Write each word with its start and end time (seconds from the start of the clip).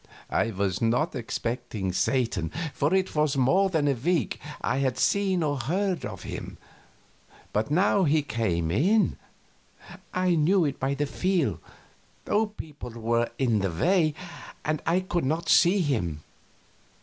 I 0.31 0.49
was 0.49 0.81
not 0.81 1.13
expecting 1.13 1.93
Satan, 1.93 2.51
for 2.73 2.91
it 2.91 3.13
was 3.13 3.37
more 3.37 3.69
than 3.69 3.87
a 3.87 3.93
week 3.93 4.39
since 4.41 4.55
I 4.61 4.77
had 4.79 4.97
seen 4.97 5.43
or 5.43 5.59
heard 5.59 6.05
of 6.05 6.23
him, 6.23 6.57
but 7.53 7.69
now 7.69 8.05
he 8.05 8.23
came 8.23 8.71
in 8.71 9.19
I 10.11 10.33
knew 10.33 10.65
it 10.65 10.79
by 10.79 10.95
the 10.95 11.05
feel, 11.05 11.59
though 12.25 12.47
people 12.47 12.89
were 12.89 13.29
in 13.37 13.59
the 13.59 13.69
way 13.69 14.15
and 14.65 14.81
I 14.87 15.01
could 15.01 15.23
not 15.23 15.49
see 15.49 15.81
him. 15.81 16.23